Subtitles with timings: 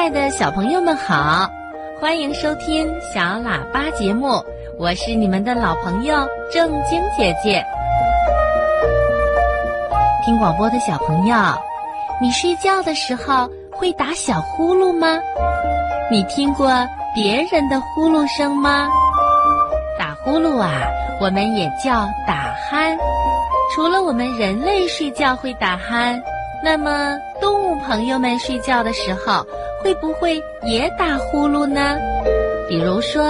[0.00, 1.46] 爱的小朋友们好，
[2.00, 4.42] 欢迎收听小喇叭节目，
[4.78, 7.62] 我是你们的老朋友正晶姐姐。
[10.24, 11.36] 听广播的小朋友，
[12.18, 15.18] 你睡觉的时候会打小呼噜吗？
[16.10, 16.70] 你听过
[17.14, 18.88] 别人的呼噜声吗？
[19.98, 20.80] 打呼噜啊，
[21.20, 22.96] 我们也叫打鼾。
[23.74, 26.18] 除了我们人类睡觉会打鼾，
[26.64, 29.44] 那么动物朋友们睡觉的时候
[29.82, 31.98] 会不会也打呼噜呢？
[32.68, 33.22] 比如说，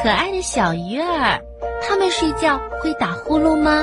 [0.00, 1.38] 可爱的小鱼儿，
[1.82, 3.82] 它们睡觉会打呼噜吗？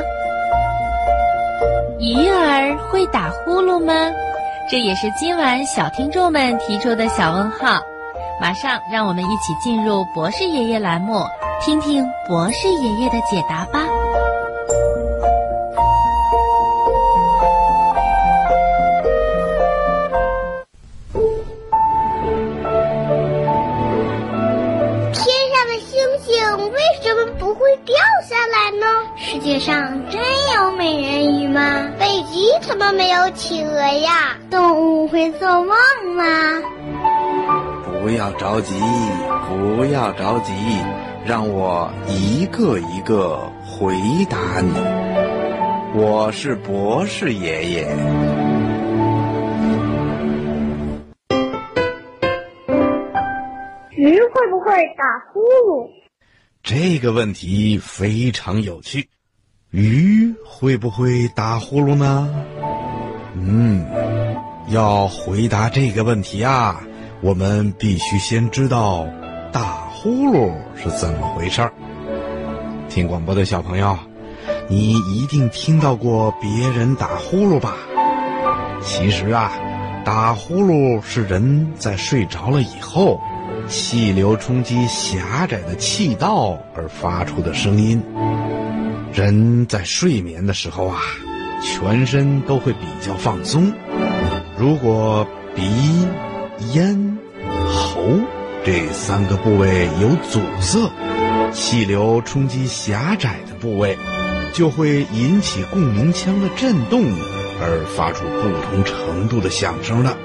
[2.00, 3.94] 鱼儿会打呼噜吗？
[4.70, 7.82] 这也是今晚小听众们提出的小问号。
[8.40, 11.26] 马上让我们一起进入博士爷爷栏目，
[11.60, 13.88] 听听博士爷爷的解答吧。
[28.52, 28.86] 来呢？
[29.16, 30.22] 世界上真
[30.56, 31.90] 有美人鱼吗？
[32.00, 34.38] 北极怎么没有企鹅呀？
[34.50, 35.76] 动物会做梦
[36.16, 36.24] 吗？
[38.02, 38.80] 不要着急，
[39.48, 40.54] 不要着急，
[41.26, 43.94] 让我一个一个回
[44.30, 44.74] 答你。
[45.94, 47.88] 我是博士爷爷。
[53.92, 55.04] 鱼会不会打
[55.34, 55.90] 呼噜？
[56.68, 59.08] 这个问题非常有趣。
[59.72, 62.30] 鱼会不会打呼噜呢？
[63.36, 63.86] 嗯，
[64.68, 66.82] 要回答这个问题啊，
[67.22, 69.08] 我们必须先知道
[69.54, 71.72] 打呼噜是怎么回事儿。
[72.90, 73.98] 听广播的小朋友，
[74.68, 77.78] 你一定听到过别人打呼噜吧？
[78.84, 79.54] 其实啊，
[80.04, 83.22] 打呼噜是人在睡着了以后，
[83.68, 88.02] 气流冲击狭窄的气道而发出的声音。
[89.14, 91.00] 人在睡眠的时候啊，
[91.64, 93.72] 全身都会比较放松。
[94.58, 95.64] 如果鼻、
[96.74, 97.18] 咽、
[97.68, 98.02] 喉
[98.64, 100.90] 这三个部位有阻塞，
[101.52, 103.98] 气流冲击狭窄的部位，
[104.54, 107.04] 就会引起共鸣腔的震动，
[107.62, 110.16] 而发出不同程度的响声了。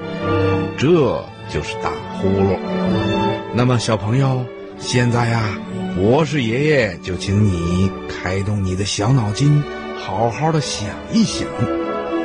[0.77, 2.57] 这就是打呼噜。
[3.53, 4.43] 那么，小朋友，
[4.77, 5.43] 现在呀、
[5.95, 9.63] 博士爷爷就请你开动你的小脑筋，
[9.97, 11.47] 好好的想一想，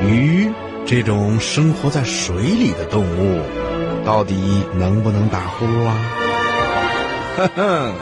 [0.01, 0.51] 鱼
[0.87, 3.43] 这种生活在水里的动物，
[4.05, 5.97] 到底能不能打呼噜啊？
[7.37, 7.93] 哈哈，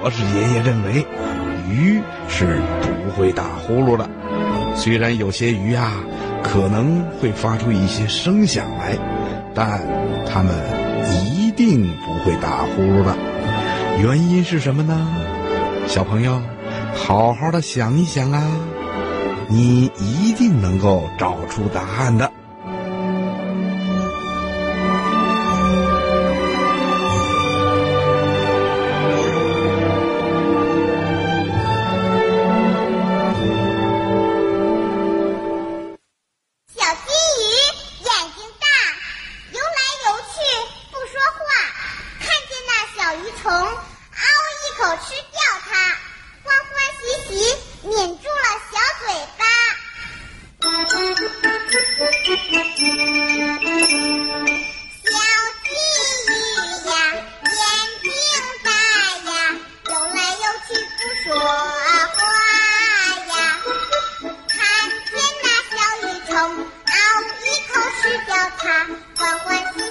[0.00, 1.06] 博士爷爷认为，
[1.70, 4.10] 鱼是不会打呼噜的。
[4.74, 5.92] 虽然有些鱼啊
[6.42, 8.96] 可能会发出一些声响来，
[9.54, 9.80] 但
[10.26, 10.54] 他们
[11.24, 13.16] 一定不会打呼噜的。
[14.00, 15.08] 原因是什么呢？
[15.86, 16.40] 小朋友，
[16.94, 18.42] 好好的想一想啊，
[19.48, 22.30] 你一定能够找出答案的。
[68.80, 69.89] 欢欢喜喜。